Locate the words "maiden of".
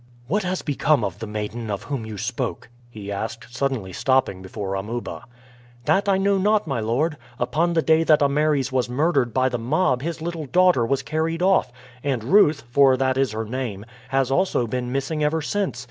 1.27-1.83